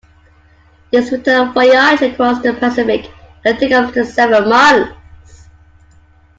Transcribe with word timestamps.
This 0.91 1.11
return 1.11 1.53
voyage 1.53 2.01
across 2.01 2.41
the 2.41 2.55
Pacific 2.55 3.07
could 3.43 3.59
take 3.59 3.71
up 3.71 3.93
to 3.93 4.03
seven 4.03 4.49
months. 4.49 5.47